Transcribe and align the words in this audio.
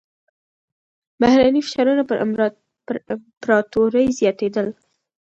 بهرني 1.21 1.61
فشارونه 1.65 2.03
پر 2.09 2.17
امپراتورۍ 2.25 4.07
زياتېدل. 4.19 4.67